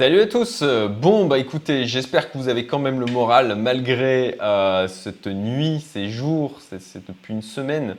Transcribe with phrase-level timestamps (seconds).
[0.00, 4.34] Salut à tous Bon bah écoutez, j'espère que vous avez quand même le moral malgré
[4.40, 7.96] euh, cette nuit, ces jours, c'est depuis une semaine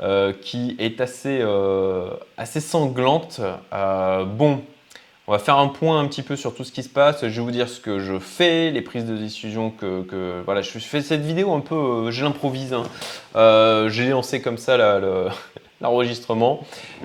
[0.00, 2.10] euh, qui est assez, euh,
[2.44, 3.40] sanglante.
[3.72, 4.62] bon,
[5.26, 7.22] on va faire un point un petit peu sur tout ce qui se passe.
[7.22, 10.62] Je vais vous dire ce que je fais, les prises de décision que, voilà.
[10.62, 12.72] Je fais cette vidéo un peu, je l'improvise.
[12.72, 13.88] Hein.
[13.88, 15.00] J'ai lancé comme ça la,
[15.82, 16.60] l'enregistrement.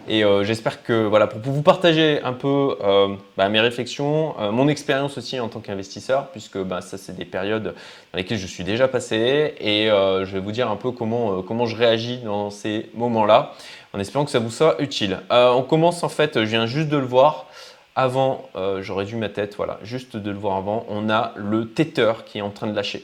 [0.07, 4.51] Et euh, j'espère que, voilà, pour vous partager un peu euh, bah, mes réflexions, euh,
[4.51, 7.73] mon expérience aussi en tant qu'investisseur, puisque bah, ça, c'est des périodes
[8.13, 9.55] dans lesquelles je suis déjà passé.
[9.59, 13.53] Et je vais vous dire un peu comment, comment je réagis dans ces moments-là,
[13.93, 15.19] en espérant que ça vous soit utile.
[15.29, 17.47] on commence en fait, je viens juste de le voir.
[17.95, 18.47] Avant,
[18.81, 22.37] j'aurais dû ma tête, voilà, juste de le voir avant, on a le Tether qui
[22.37, 23.03] est en train de lâcher.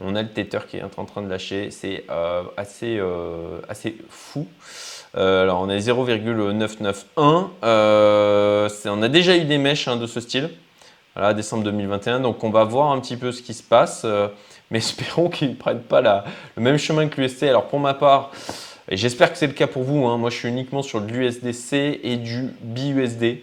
[0.00, 3.96] On a le Tether qui est en train de lâcher, c'est euh, assez, euh, assez
[4.08, 4.46] fou.
[5.16, 7.50] Euh, alors on est 0,991.
[7.62, 10.50] on a déjà eu des mèches hein, de ce style,
[11.16, 12.20] voilà, décembre 2021.
[12.20, 14.06] Donc on va voir un petit peu ce qui se passe,
[14.70, 17.42] mais espérons qu'ils ne prennent pas le même chemin que l'UST.
[17.44, 18.30] Alors pour ma part,
[18.88, 21.12] et j'espère que c'est le cas pour vous, hein, moi je suis uniquement sur de
[21.12, 23.38] l'USDC et du BUSD,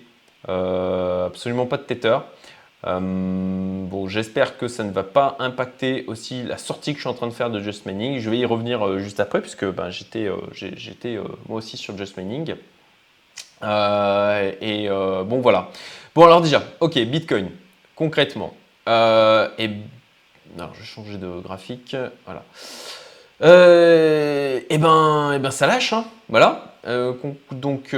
[0.47, 2.19] absolument pas de Tether.
[2.86, 7.09] Euh, bon, j'espère que ça ne va pas impacter aussi la sortie que je suis
[7.09, 8.19] en train de faire de Just Mining.
[8.19, 12.17] Je vais y revenir euh, juste après, puisque ben, j'étais euh, moi aussi sur Just
[12.17, 12.56] Mining.
[13.61, 15.69] et bon, voilà.
[16.13, 17.50] Bon, alors déjà, ok, Bitcoin,
[17.95, 18.53] concrètement.
[18.88, 21.95] et alors, je vais changer de graphique.
[22.25, 22.44] Voilà.
[24.69, 25.94] et, ben, et ben, ça lâche.
[25.94, 26.75] Hein, voilà.
[27.52, 27.95] donc,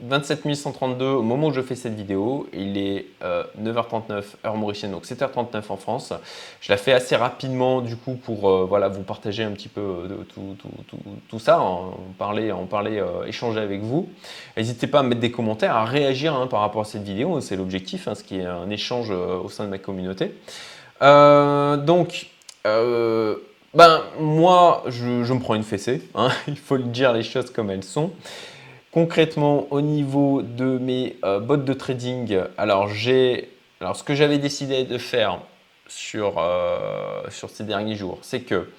[0.00, 2.48] 27 132 au moment où je fais cette vidéo.
[2.52, 6.12] Il est 9h39 euh, heure mauricienne, donc 7h39 en France.
[6.60, 9.80] Je la fais assez rapidement du coup pour euh, voilà, vous partager un petit peu
[9.80, 14.08] euh, de tout, tout, tout, ça, en parler, en parler échanger avec vous.
[14.56, 17.56] N'hésitez pas à mettre des commentaires, à réagir hein, par rapport à cette vidéo, c'est
[17.56, 20.34] l'objectif, hein, ce qui est un échange au sein de ma communauté.
[21.00, 22.26] donc,
[23.74, 27.84] ben, moi, je, me prends une fessée, hein, il faut dire les choses comme elles
[27.84, 28.12] sont.
[28.94, 33.50] Concrètement, au niveau de mes euh, bots de trading, alors j'ai,
[33.80, 35.40] ce que j'avais décidé de faire
[35.88, 38.70] sur, euh, sur ces derniers jours, c'est que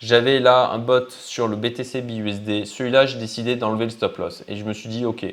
[0.00, 2.64] j'avais là un bot sur le BTC BUSD.
[2.64, 4.42] Celui-là, j'ai décidé d'enlever le stop loss.
[4.48, 5.26] Et je me suis dit, ok,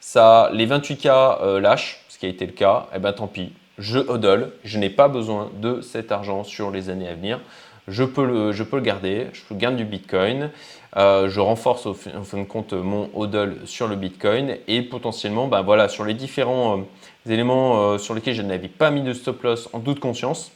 [0.00, 3.26] ça, les 28K euh, lâchent, ce qui a été le cas, et eh ben tant
[3.26, 7.40] pis, je hodl, je n'ai pas besoin de cet argent sur les années à venir
[7.88, 10.50] je peux le, je peux le garder, je gagne du Bitcoin,
[10.96, 15.48] euh, je renforce au, en fin de compte mon hodl sur le Bitcoin et potentiellement,
[15.48, 19.12] ben voilà, sur les différents euh, éléments euh, sur lesquels je n'avais pas mis de
[19.12, 20.52] stop loss en toute conscience,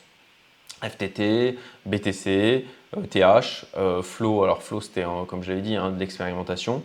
[0.83, 2.67] FTT, BTC,
[3.11, 3.65] TH,
[4.03, 6.83] Flow, alors Flow c'était comme je l'avais dit hein, de l'expérimentation.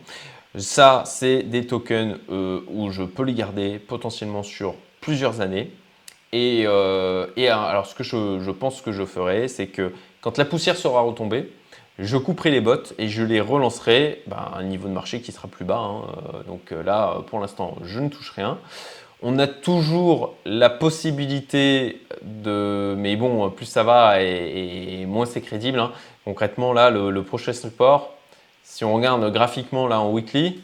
[0.58, 5.72] Ça, c'est des tokens où je peux les garder potentiellement sur plusieurs années.
[6.34, 9.92] Et, et alors, ce que je, je pense que je ferai, c'est que
[10.22, 11.52] quand la poussière sera retombée,
[12.00, 15.32] je couperai les bottes et je les relancerai ben, à un niveau de marché qui
[15.32, 15.80] sera plus bas.
[15.80, 16.02] Hein.
[16.36, 18.58] Euh, donc euh, là, pour l'instant, je ne touche rien.
[19.24, 22.96] On a toujours la possibilité de...
[22.98, 25.80] Mais bon, plus ça va et, moins c'est crédible.
[25.80, 25.92] Hein.
[26.26, 28.14] Concrètement, là, le, prochain support,
[28.64, 30.62] si on regarde graphiquement là en weekly,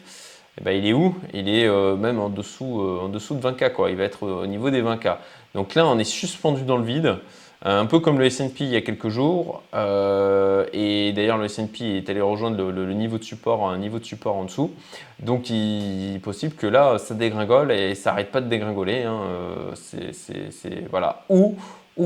[0.58, 1.14] eh ben, il est où?
[1.34, 3.72] Il est euh, même en dessous, de 20K.
[3.72, 3.90] Quoi.
[3.90, 5.18] Il va être au niveau des 20K.
[5.54, 7.18] Donc là, on est suspendu dans le vide.
[7.66, 9.62] Euh, un peu comme le S&P il y a quelques jours.
[9.74, 14.04] Euh, et d'ailleurs, le S&P est allé rejoindre le, niveau de support, un niveau de
[14.04, 14.72] support en dessous.
[15.18, 19.02] Donc, il est possible que là, ça dégringole et ça n'arrête pas de dégringoler.
[19.02, 19.20] Hein.
[19.22, 21.24] Euh, c'est, voilà.
[21.28, 21.56] ou,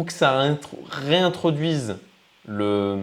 [0.05, 0.57] que ça
[0.89, 1.99] réintroduise
[2.49, 3.01] le,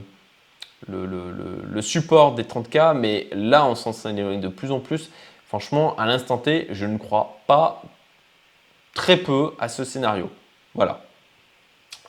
[0.87, 5.11] le, support des 30K, mais là, on s'en éloigne de plus en plus.
[5.47, 7.83] Franchement, à l'instant T, je ne crois pas
[8.95, 10.29] très peu à ce scénario.
[10.73, 11.01] Voilà.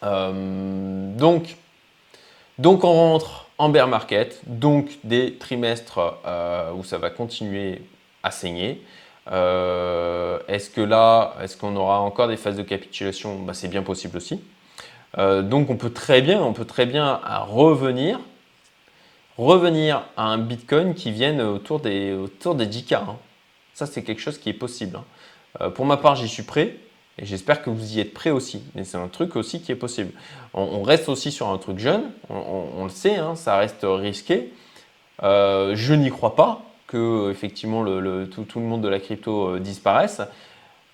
[0.02, 1.56] Euh, donc,
[2.64, 7.82] on rentre en bear market, donc des trimestres euh, où ça va continuer
[8.22, 8.82] à saigner.
[9.30, 13.38] Euh, est-ce que là, est-ce qu'on aura encore des phases de capitulation?
[13.38, 14.40] Bah, C'est bien possible aussi.
[15.16, 18.20] donc on peut très bien, on peut très bien revenir,
[19.36, 22.94] revenir à un Bitcoin qui vienne autour des, autour des 10K.
[22.94, 23.16] Hein.
[23.74, 24.98] Ça, c'est quelque chose qui est possible.
[25.60, 25.70] Hein.
[25.70, 26.76] pour ma part, j'y suis prêt.
[27.20, 28.62] Et j'espère que vous y êtes prêts aussi.
[28.74, 30.12] Mais c'est un truc aussi qui est possible.
[30.54, 34.52] On, reste aussi sur un truc jeune, on, le sait, hein, ça reste risqué.
[35.22, 40.22] Euh, je n'y crois pas que effectivement tout, le monde de la crypto euh, disparaisse.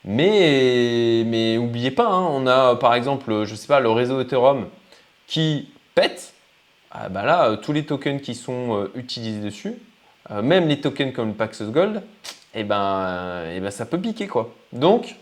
[0.05, 4.67] Mais, mais n'oubliez pas, hein, on a par exemple, je sais pas, le réseau Ethereum
[5.26, 6.34] qui pète.
[6.90, 9.75] Ah bah là, tous les tokens qui sont euh, utilisés dessus,
[10.43, 12.02] même les tokens comme le Paxos Gold,
[12.55, 14.52] et eh ben, eh ben ça peut piquer quoi.
[14.72, 15.17] Donc,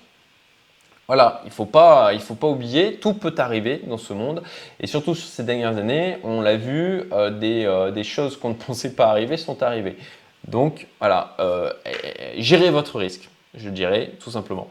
[1.06, 4.42] Voilà, il ne faut, pas, faut pas oublier, tout peut arriver dans ce monde.
[4.80, 8.54] Et surtout ces dernières années, on l'a vu, euh, des, euh, des, choses qu'on ne
[8.66, 9.96] pensait pas arriver sont arrivées.
[10.48, 11.70] Donc voilà, euh,
[12.38, 14.68] gérez votre risque, je dirais tout simplement.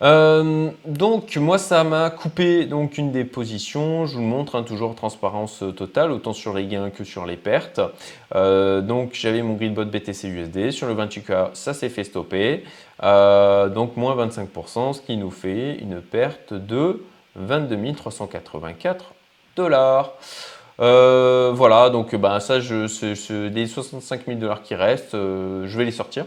[0.00, 4.62] Euh, donc moi ça m'a coupé donc une des positions, je vous le montre, hein,
[4.62, 7.80] toujours transparence totale, autant sur les gains que sur les pertes.
[8.34, 12.64] Euh, donc j'avais mon gridbot BTC USD, sur le 28K ça s'est fait stopper,
[13.02, 17.04] euh, donc moins 25%, ce qui nous fait une perte de
[17.36, 19.12] 22 384
[19.56, 20.12] dollars.
[20.78, 25.90] voilà, donc ben, ça, je, ce, des 65 000 dollars qui restent, je vais les
[25.90, 26.26] sortir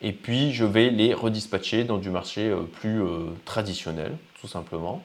[0.00, 5.02] et puis je vais les redispatcher dans du marché euh, plus euh, traditionnel, tout simplement.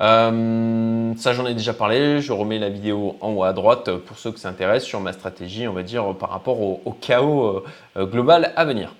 [0.00, 2.20] Euh, ça, j'en ai déjà parlé.
[2.20, 5.12] Je remets la vidéo en haut à droite pour ceux que ça intéresse sur ma
[5.12, 7.62] stratégie, on va dire, par rapport au, chaos
[7.96, 8.94] global à venir.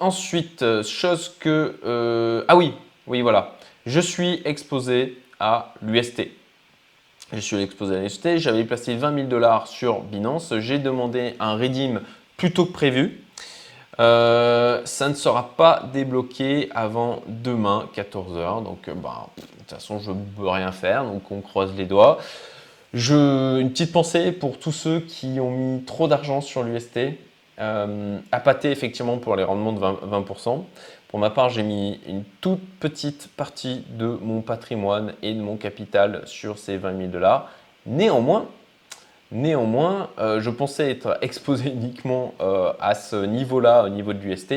[0.00, 2.44] ensuite, chose que.
[2.48, 2.72] ah oui,
[3.06, 3.56] oui, voilà.
[3.84, 6.22] Je suis exposé à l'UST.
[7.34, 8.38] Je suis exposé à l'UST.
[8.38, 10.58] J'avais placé 20 000 dollars sur Binance.
[10.60, 12.00] J'ai demandé un redeem
[12.36, 13.20] plus tôt que prévu.
[14.00, 18.64] Euh, ça ne sera pas débloqué avant demain, 14h.
[18.64, 21.04] Donc, euh, bah, de toute façon, je ne peux rien faire.
[21.04, 22.18] Donc, on croise les doigts.
[22.92, 26.98] Je, une petite pensée pour tous ceux qui ont mis trop d'argent sur l'UST.
[27.60, 30.64] Euh, à pâter effectivement pour les rendements de 20%.
[31.06, 35.56] Pour ma part, j'ai mis une toute petite partie de mon patrimoine et de mon
[35.56, 37.48] capital sur ces 20 000 dollars.
[37.86, 38.48] Néanmoins,
[39.34, 44.52] Néanmoins, euh, je pensais être exposé uniquement euh, à ce niveau-là, au niveau de l'UST.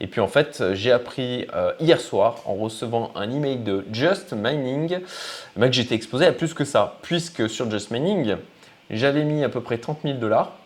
[0.00, 4.34] Et puis en fait, j'ai appris euh, hier soir en recevant un email de Just
[4.34, 4.98] Mining
[5.58, 6.98] que j'étais exposé à plus que ça.
[7.00, 8.36] Puisque sur Just Mining,
[8.90, 10.57] j'avais mis à peu près 30 000 dollars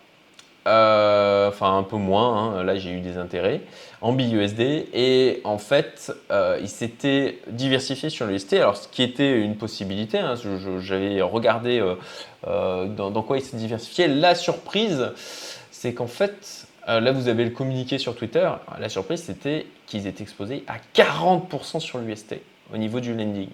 [0.67, 2.63] euh, enfin un peu moins, hein.
[2.63, 3.63] là j'ai eu des intérêts,
[4.01, 4.61] en BUSD,
[4.95, 10.19] et en fait euh, il s'était diversifié sur l'UST, alors ce qui était une possibilité,
[10.19, 10.35] hein.
[10.79, 11.83] j'avais regardé
[12.47, 15.11] euh, dans, quoi il s'est diversifié, la surprise
[15.73, 18.49] c'est qu'en fait, là vous avez le communiqué sur Twitter,
[18.79, 22.37] la surprise c'était qu'ils étaient exposés à 40% sur l'UST
[22.73, 23.51] au niveau du lending.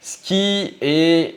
[0.00, 1.36] Ce qui est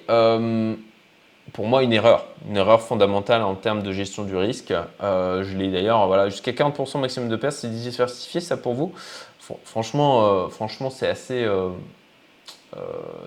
[1.54, 4.74] pour moi une erreur, une erreur fondamentale en termes de gestion du risque.
[5.04, 8.94] Euh, je l'ai d'ailleurs, voilà, jusqu'à 40% maximum de pertes, c'est diversifié ça pour vous?
[9.64, 11.70] Franchement, euh, franchement c'est assez euh,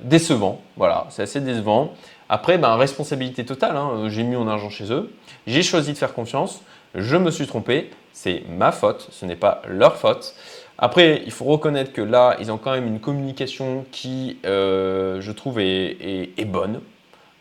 [0.02, 0.60] décevant.
[0.76, 1.92] Voilà, c'est assez décevant.
[2.28, 3.76] Après, ben, responsabilité totale.
[3.76, 4.08] Hein.
[4.08, 5.12] j'ai mis mon argent chez eux,
[5.46, 6.60] j'ai choisi de faire confiance,
[6.94, 10.34] je me suis trompé, c'est ma faute, ce n'est pas leur faute.
[10.76, 15.60] Après, il faut reconnaître que là, ils ont quand même une communication qui, je trouve,
[15.60, 16.80] est bonne.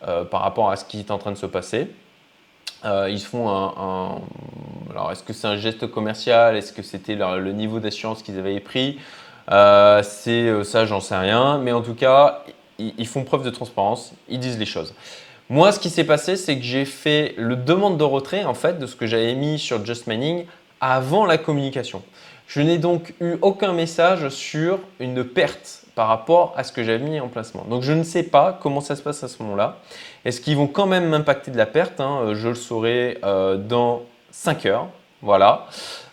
[0.05, 1.87] Euh, par rapport à ce qui est en train de se passer.
[2.85, 4.21] Euh, ils font un,
[4.91, 6.55] alors est-ce que c'est un geste commercial?
[6.55, 8.99] Est-ce que c'était le, niveau d'assurance qu'ils avaient pris?
[9.51, 11.57] Euh, C'est ça, j'en sais rien.
[11.57, 12.43] Mais en tout cas,
[12.77, 14.13] ils, font preuve de transparence.
[14.29, 14.93] Ils disent les choses.
[15.49, 18.77] Moi, ce qui s'est passé, c'est que j'ai fait le demande de retrait en fait
[18.77, 20.45] de ce que j'avais mis sur Just Mining
[20.79, 22.03] avant la communication.
[22.45, 27.03] Je n'ai donc eu aucun message sur une perte par rapport à ce que j'avais
[27.03, 27.65] mis en placement.
[27.67, 29.77] Donc je ne sais pas comment ça se passe à ce moment-là.
[30.25, 34.03] Est-ce qu'ils vont quand même m'impacter de la perte hein Je le saurai euh, dans
[34.29, 34.89] 5 heures.
[35.23, 35.65] Voilà.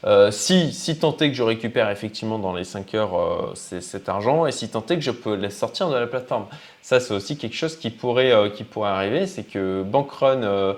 [0.06, 4.08] Euh, si, si tant est que je récupère effectivement dans les 5 heures euh, cet
[4.08, 6.46] argent et si tant est que je peux les sortir de la plateforme.
[6.80, 9.26] Ça, c'est aussi quelque chose qui pourrait, arriver.
[9.26, 10.76] C'est que Bankrun,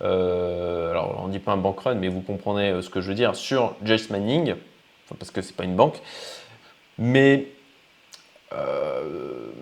[0.00, 3.36] alors on ne dit pas un Bankrun, mais vous comprenez ce que je veux dire,
[3.36, 4.56] sur Just Mining,
[5.16, 6.00] parce que ce n'est pas une banque.
[6.98, 7.46] Mais
[8.52, 9.02] euh,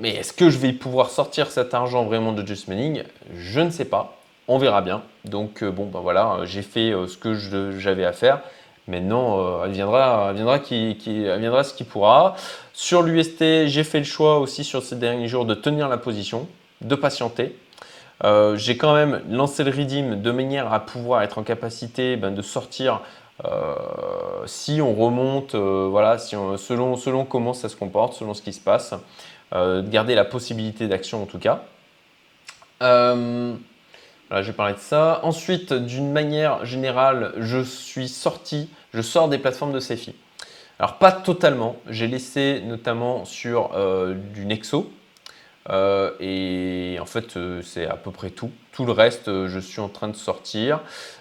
[0.00, 3.02] mais est-ce que je vais pouvoir sortir cet argent vraiment de Just Mining
[3.34, 4.16] Je ne sais pas.
[4.48, 5.02] On verra bien.
[5.24, 7.34] Donc euh, bon, ben voilà, j'ai fait euh, ce que
[7.78, 8.40] j'avais à faire.
[8.88, 12.36] Maintenant, elle viendra, viendra, qui, viendra ce qui pourra.
[12.72, 16.46] Sur l'UST, j'ai fait le choix aussi sur ces derniers jours de tenir la position,
[16.82, 17.56] de patienter.
[18.54, 22.42] j'ai quand même lancé le redeem de manière à pouvoir être en capacité ben, de
[22.42, 23.25] sortir euh,
[24.46, 28.52] si on remonte, euh, voilà, si selon, selon comment ça se comporte, selon ce qui
[28.52, 28.94] se passe,
[29.54, 31.62] euh, garder la possibilité d'action en tout cas.
[32.80, 35.20] Voilà, j'ai parlé de ça.
[35.22, 40.16] Ensuite, d'une manière générale, je suis sorti, je sors des plateformes de CFI.
[40.78, 43.70] Alors pas totalement, j'ai laissé notamment sur
[44.34, 44.90] du Nexo.
[45.70, 48.50] et en fait, c'est à peu près tout.
[48.72, 50.80] Tout le reste, je suis en train de sortir,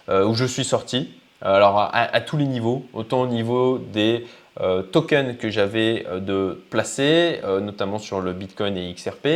[0.09, 1.13] ou je suis sorti.
[1.43, 4.25] Euh, alors à, tous les niveaux, autant au niveau des
[4.61, 9.27] euh, tokens que j'avais euh, de placer, notamment sur le Bitcoin et XRP,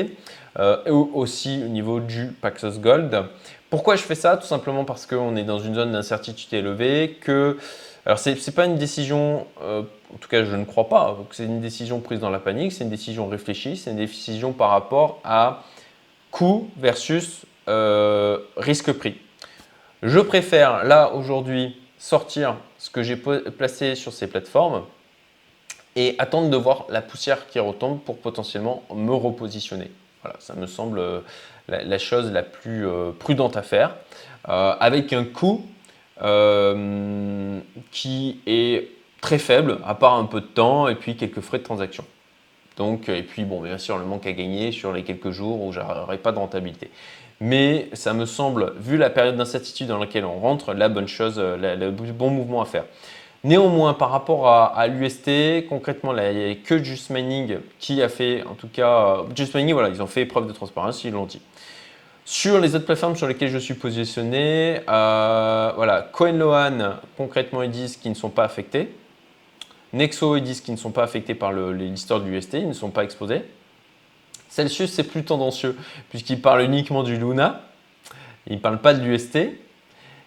[0.86, 3.26] et aussi au niveau du Paxos Gold.
[3.70, 4.36] Pourquoi je fais ça?
[4.36, 7.58] Tout simplement parce qu'on est dans une zone d'incertitude élevée, que
[8.06, 11.62] Alors c'est n'est pas une décision, en tout cas je ne crois pas, c'est une
[11.62, 15.64] décision prise dans la panique, c'est une décision réfléchie, c'est une décision par rapport à
[16.32, 17.46] coût versus
[18.58, 19.16] risque-prix.
[20.02, 24.84] Je préfère là aujourd'hui sortir ce que j'ai placé sur ces plateformes
[25.96, 29.92] et attendre de voir la poussière qui retombe pour potentiellement me repositionner.
[30.24, 31.20] Voilà, ça me semble euh,
[31.68, 33.96] la, chose la plus euh, prudente à faire,
[34.48, 35.66] euh, avec un coût
[37.92, 38.90] qui est
[39.22, 42.04] très faible, à part un peu de temps et puis quelques frais de transaction.
[42.76, 45.72] Donc, et puis bon, bien sûr, le manque à gagner sur les quelques jours où
[45.72, 46.92] j'aurai pas de rentabilité.
[47.42, 51.40] Mais ça me semble, vu la période d'incertitude dans laquelle on rentre, la bonne chose,
[51.40, 52.84] le bon mouvement à faire.
[53.46, 58.44] Néanmoins, par rapport à, l'UST, concrètement, il n'y a que Just Mining qui a fait,
[58.44, 61.42] en tout cas, Just Mining, voilà, ils ont fait preuve de transparence, ils l'ont dit.
[62.26, 67.96] Sur les autres plateformes sur lesquelles je suis positionné, euh, voilà, CoinLoan, concrètement, ils disent
[67.96, 68.94] qu'ils ne sont pas affectés.
[69.94, 72.92] Nexo, ils disent qu'ils ne sont pas affectés par l'histoire de l'UST, ils ne sont
[72.92, 73.44] pas exposés.
[74.50, 75.78] Celsius, c'est plus tendancieux,
[76.10, 77.62] puisqu'ils parlent uniquement du Luna,
[78.48, 79.38] ils ne parlent pas de l'UST.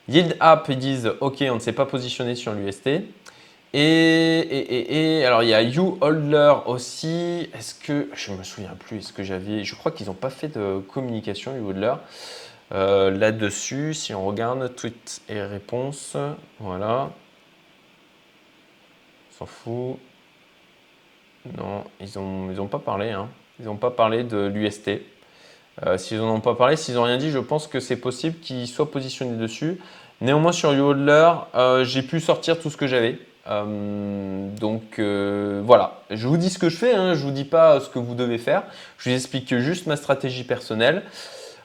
[0.08, 2.88] Yield App, ils disent OK, on ne s'est pas positionné sur l'UST.
[3.74, 7.48] Et, alors il y a YouHolder aussi.
[7.54, 10.48] Est-ce que je me souviens plus Est-ce que j'avais Je crois qu'ils n'ont pas fait
[10.48, 11.94] de communication YouHolder
[12.72, 13.94] euh, là-dessus.
[13.94, 16.16] Si on regarde tweet et réponse,
[16.60, 17.10] voilà.
[19.30, 19.98] On s'en fout.
[21.56, 23.10] Non, ils n'ont ont pas parlé.
[23.10, 23.28] Hein.
[23.62, 24.90] Ils n'ont pas parlé de l'UST.
[25.86, 28.38] Euh, s'ils n'en ont pas parlé, s'ils n'ont rien dit, je pense que c'est possible
[28.40, 29.78] qu'ils soient positionnés dessus.
[30.20, 33.18] Néanmoins, sur YouHodler, euh, j'ai pu sortir tout ce que j'avais.
[33.48, 34.98] Euh, donc
[35.64, 37.88] voilà, je vous dis ce que je fais, hein, je ne vous dis pas ce
[37.88, 38.64] que vous devez faire.
[38.98, 41.02] Je vous explique juste ma stratégie personnelle.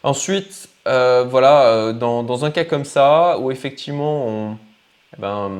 [0.03, 4.57] Ensuite, voilà, dans, un cas comme ça, où effectivement on,
[5.17, 5.51] eh ben,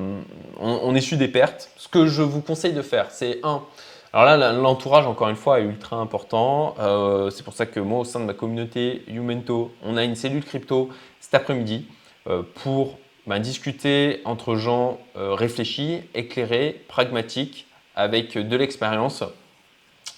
[0.59, 3.61] on, des pertes, ce que je vous conseille de faire, c'est un,
[4.19, 6.73] alors là, l'entourage, encore une fois, est ultra important.
[6.79, 10.15] Euh, c'est pour ça que moi, au sein de ma communauté Umento, on a une
[10.15, 11.85] cellule crypto cet après-midi
[12.25, 12.97] euh, pour
[13.27, 19.23] bah, discuter entre gens euh, réfléchis, éclairés, pragmatiques, avec de l'expérience.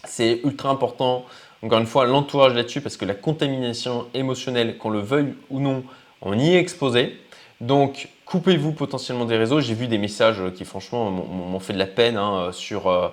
[0.05, 1.25] C'est ultra important,
[1.61, 5.83] encore une fois, l'entourage là-dessus, parce que la contamination émotionnelle, qu'on le veuille ou non,
[6.21, 7.19] on y est exposé.
[7.59, 9.59] Donc, coupez-vous potentiellement des réseaux.
[9.59, 13.11] J'ai vu des messages qui, franchement, m'ont fait de la peine hein, sur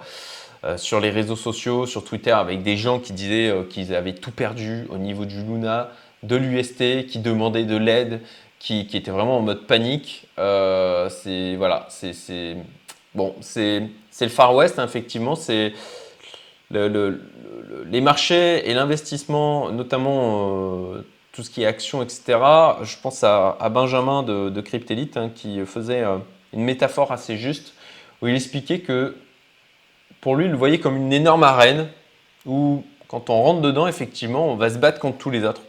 [0.66, 4.14] euh, sur les réseaux sociaux, sur Twitter, avec des gens qui disaient euh, qu'ils avaient
[4.14, 5.90] tout perdu au niveau du Luna,
[6.24, 8.20] de l'UST, qui demandaient de l'aide,
[8.58, 10.26] qui, étaient vraiment en mode panique.
[10.40, 12.56] Euh, c'est voilà, c'est
[13.14, 15.36] bon, c'est le Far West, hein, effectivement.
[15.36, 15.72] C'est
[16.72, 20.94] les marchés et l'investissement, notamment
[21.30, 22.24] tout ce qui est action, etc.
[22.82, 26.02] Je pense à, Benjamin de, de Cryptelite hein, qui faisait
[26.52, 27.74] une métaphore assez juste
[28.20, 29.14] où il expliquait que
[30.26, 31.86] pour lui, le voyait comme une énorme arène
[32.46, 35.60] où, quand on rentre dedans, effectivement, on va se battre contre tous les autres.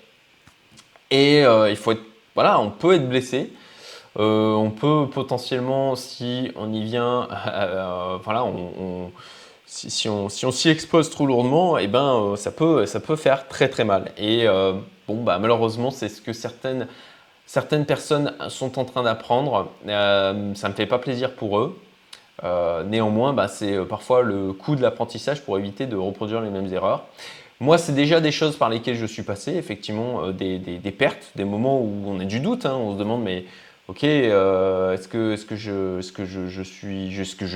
[1.11, 2.01] Et euh, il faut être,
[2.33, 3.53] voilà, on peut être blessé.
[4.17, 9.11] Euh, on peut potentiellement, si on y vient, euh, voilà, on,
[9.67, 13.69] si, on s'y expose trop lourdement, et eh ben, ça, peut, ça peut faire très
[13.69, 14.11] très mal.
[14.17, 14.47] Et
[15.07, 16.87] bon, bah, malheureusement, c'est ce que certaines,
[17.45, 19.69] certaines personnes sont en train d'apprendre.
[19.85, 21.79] ça ne me fait pas plaisir pour eux.
[22.43, 26.49] Euh, néanmoins, bah, c'est euh, parfois le coût de l'apprentissage pour éviter de reproduire les
[26.49, 27.05] mêmes erreurs.
[27.59, 31.45] Moi, c'est déjà des choses par lesquelles je suis passé, effectivement, euh, des, pertes, des
[31.45, 32.75] moments où on a du doute, hein.
[32.75, 33.45] on se demande, mais
[33.87, 35.99] ok, est-ce que, je,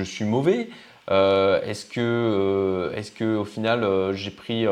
[0.04, 0.68] suis, mauvais?
[1.08, 4.66] Est-ce que, est que, au final, j'ai pris,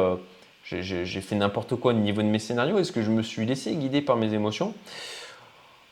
[0.64, 2.78] j'ai fait n'importe quoi au niveau de mes scénarios?
[2.78, 4.74] Est-ce que je me suis laissé guider par mes émotions?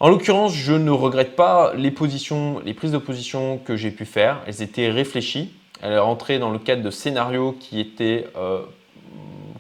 [0.01, 4.05] En l'occurrence, je ne regrette pas les positions, les prises de position que j'ai pu
[4.05, 4.41] faire.
[4.47, 5.53] Elles étaient réfléchies.
[5.83, 8.63] Elles rentraient dans le cadre de scénarios qui étaient, euh,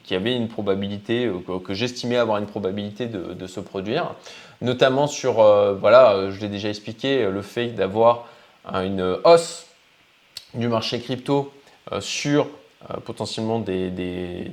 [0.04, 4.14] qui avaient une probabilité, euh, que, j'estimais avoir une probabilité de, se produire.
[4.60, 8.28] Notamment sur, euh, voilà, je l'ai déjà expliqué, le fait d'avoir
[8.64, 9.66] une hausse
[10.54, 11.52] du marché crypto
[12.00, 12.48] sur
[13.04, 14.52] potentiellement des, des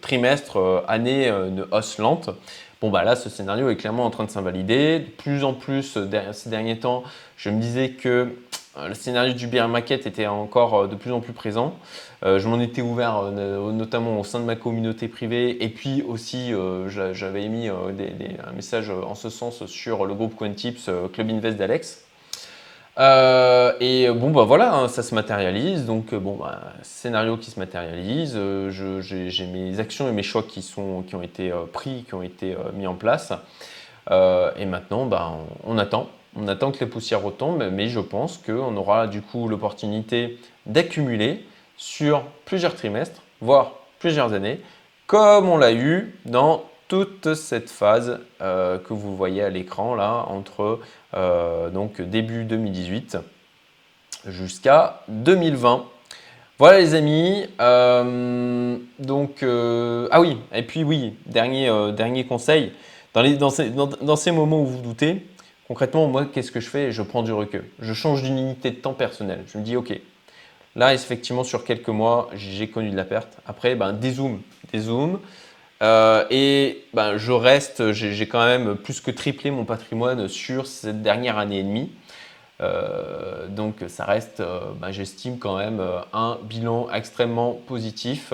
[0.00, 2.30] trimestres, années, une hausse lente.
[2.84, 4.98] Bon, bah là, ce scénario est clairement en train de s'invalider.
[4.98, 7.02] De plus en plus, euh, ces derniers temps,
[7.38, 8.36] je me disais que
[8.76, 11.76] euh, le scénario du bear market était encore euh, de plus en plus présent.
[12.22, 16.52] je m'en étais ouvert notamment au sein de ma communauté privée et puis aussi
[16.88, 22.03] j'avais émis un message en ce sens sur le groupe Quantips Club Invest d'Alex.
[22.98, 25.84] Euh, et bon, bah voilà, hein, ça se matérialise.
[25.84, 28.34] Donc, euh, bon, bah, scénario qui se matérialise.
[28.36, 32.22] Euh, j'ai mes actions et mes choix qui, sont, qui ont été pris, qui ont
[32.22, 33.32] été mis en place.
[34.10, 35.32] et maintenant, bah,
[35.64, 36.08] on, attend.
[36.36, 41.44] On attend que les poussières retombent, mais je pense qu'on aura du coup l'opportunité d'accumuler
[41.76, 44.60] sur plusieurs trimestres, voire plusieurs années,
[45.06, 50.24] comme on l'a eu dans toute cette phase euh, que vous voyez à l'écran là
[50.28, 50.80] entre
[51.14, 53.18] euh, donc début 2018
[54.26, 55.86] jusqu'à 2020.
[56.58, 57.46] Voilà les amis.
[57.60, 62.72] Euh, donc ah oui et puis oui dernier conseil
[63.14, 65.26] dans, ces, moments où vous doutez
[65.68, 66.92] concrètement moi qu'est-ce que je fais?
[66.92, 67.64] Je prends du recul.
[67.80, 69.42] Je change d'une unité de temps personnelle.
[69.46, 69.98] Je me dis ok
[70.76, 73.38] là effectivement sur quelques mois j'ai connu de la perte.
[73.46, 74.40] Après ben dézoom
[74.72, 75.18] dézoom.
[75.84, 81.02] Euh, et ben, je reste, j'ai quand même plus que triplé mon patrimoine sur cette
[81.02, 81.90] dernière année et demie.
[82.62, 85.82] Euh, donc ça reste, euh, ben, j'estime quand même
[86.14, 88.32] un bilan extrêmement positif.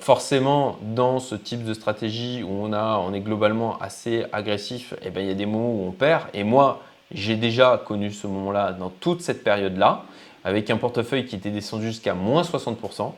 [0.00, 5.10] forcément, dans ce type de stratégie où on, a, on est globalement assez agressif, eh
[5.10, 6.24] ben, il y a des moments où on perd.
[6.34, 6.82] Et moi,
[7.12, 10.04] j'ai déjà connu ce moment-là dans toute cette période-là,
[10.44, 13.12] avec un portefeuille qui était descendu jusqu'à moins 60%.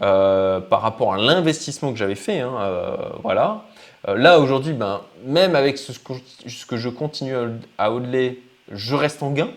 [0.00, 2.38] Euh, par rapport à l'investissement que j'avais fait.
[2.38, 3.64] Hein, euh, voilà.
[4.06, 7.34] Euh, là, aujourd'hui, ben, même avec ce que, je continue
[7.78, 8.40] à hodler,
[8.70, 9.50] je reste en gain.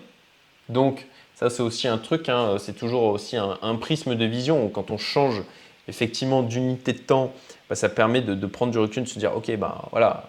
[0.68, 1.06] Donc,
[1.36, 4.68] ça, c'est aussi un truc, hein, c'est toujours aussi un, prisme de vision.
[4.70, 5.44] Quand on change
[5.88, 7.34] effectivement d'unité de temps,
[7.70, 10.28] ben, ça permet de, prendre du recul, de se dire, ok, ben voilà,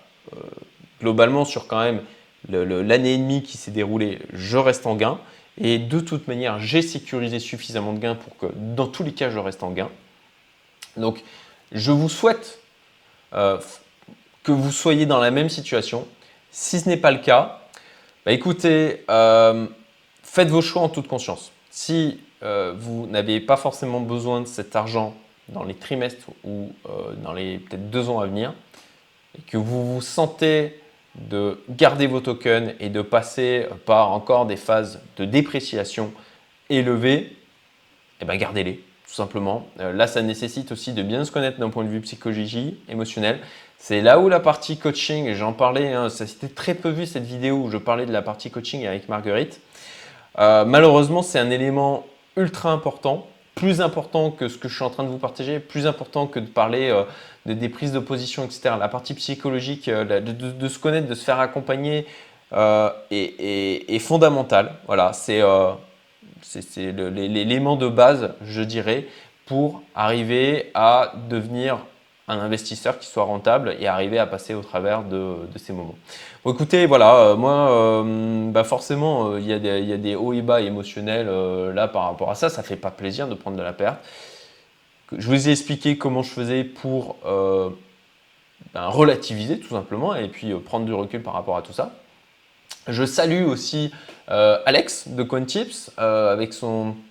[1.01, 2.03] globalement, sur quand même
[2.51, 5.19] l'année et demie qui s'est déroulée, je reste en gain.
[5.59, 9.31] Et de toute manière, j'ai sécurisé suffisamment de gains pour que dans tous les cas,
[9.31, 9.91] je reste en gain.
[10.97, 11.23] Donc,
[11.73, 12.61] je vous souhaite
[13.35, 13.59] euh,
[14.43, 16.07] que vous soyez dans la même situation.
[16.51, 17.61] Si ce n'est pas le cas,
[18.25, 19.67] bah, écoutez, euh,
[20.23, 21.53] faites vos choix en toute conscience.
[21.71, 25.15] Si euh, vous n'avez pas forcément besoin de cet argent
[25.49, 26.73] dans les trimestres ou
[27.23, 28.55] dans les peut-être deux ans à venir,
[29.37, 30.82] et que vous vous sentez
[31.15, 36.13] de garder vos tokens et de passer par encore des phases de dépréciation
[36.71, 37.37] élevées,
[38.21, 39.67] eh ben gardez-les tout simplement.
[39.81, 43.41] Euh, là, ça nécessite aussi de bien se connaître d'un point de vue psychologie, émotionnel.
[43.77, 47.25] C'est là où la partie coaching, j'en parlais, hein, ça c'était très peu vu cette
[47.25, 49.61] vidéo où je parlais de la partie coaching avec Marguerite.
[50.39, 52.07] Euh, malheureusement, c'est un élément
[52.39, 55.87] ultra important, plus important que ce que je suis en train de vous partager, plus
[55.87, 57.05] important que de parler euh,
[57.47, 58.75] de, des prises de position, etc.
[58.79, 62.07] La partie psychologique, de, se connaître, de se faire accompagner
[62.53, 64.75] est, est, fondamentale.
[64.87, 65.43] Voilà, c'est
[66.77, 69.07] l'élément de base, je dirais,
[69.47, 71.79] pour arriver à devenir
[72.29, 75.97] un investisseur qui soit rentable et arriver à passer au travers de, ces moments.
[76.45, 79.53] Bon, écoutez, voilà, euh, moi, euh, bah forcément, euh, il y,
[79.93, 81.29] a des hauts et bas émotionnels
[81.75, 82.49] là par rapport à ça.
[82.49, 83.99] Ça fait pas plaisir de prendre de la perte.
[85.17, 90.87] Je vous ai expliqué comment je faisais pour ben, relativiser tout simplement et puis prendre
[90.87, 91.93] du recul par rapport à tout ça.
[92.89, 93.93] Je salue aussi
[94.31, 96.53] euh, Alex de CoinTips euh, avec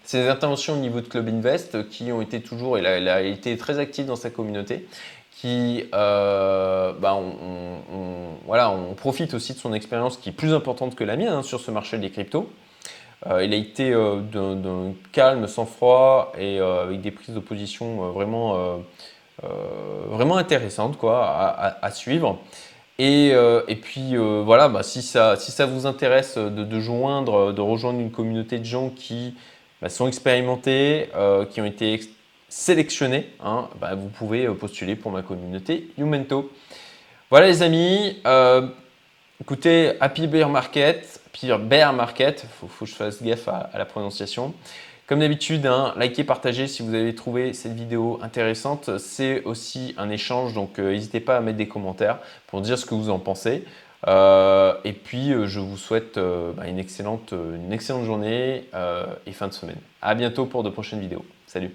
[0.04, 3.80] ses interventions au niveau de Club Invest qui ont été toujours, il a, été très
[3.80, 4.88] actif dans sa communauté,
[5.32, 10.96] qui, euh, bah on, voilà, on profite aussi de son expérience qui est plus importante
[10.96, 12.50] que la mienne hein, sur ce marché des cryptos.
[13.26, 18.82] il a été d'un calme, sans froid et avec des prises de position vraiment,
[20.10, 21.26] vraiment intéressantes quoi,
[21.82, 22.40] à suivre.
[23.02, 25.36] Euh, et, puis euh, voilà, bah, si, ça,
[25.66, 29.36] vous intéresse de, joindre, de rejoindre une communauté de gens qui
[29.82, 32.00] bah, sont expérimentés, euh, qui ont été
[32.50, 36.52] sélectionnés, hein, bah, vous pouvez postuler pour ma communauté Youmento.
[37.30, 38.22] Voilà les amis,
[39.42, 43.86] écoutez, Happy Bear Market, Happy Bear Market, il faut, que je fasse gaffe à la
[43.86, 44.54] prononciation.
[45.12, 48.97] Comme d'habitude, hein, likez, partagez si vous avez trouvé cette vidéo intéressante.
[48.97, 52.86] C'est aussi un échange, donc euh, n'hésitez pas à mettre des commentaires pour dire ce
[52.86, 53.65] que vous en pensez.
[54.08, 58.69] Euh, et puis, euh, je vous souhaite bah, une, excellente, une excellente journée
[59.26, 59.80] et fin de semaine.
[60.02, 61.26] À bientôt pour de prochaines vidéos.
[61.45, 61.71] Salut